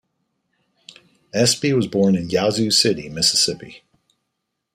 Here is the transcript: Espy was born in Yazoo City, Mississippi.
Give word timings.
Espy 1.31 1.73
was 1.73 1.85
born 1.85 2.15
in 2.15 2.31
Yazoo 2.31 2.71
City, 2.71 3.07
Mississippi. 3.07 3.83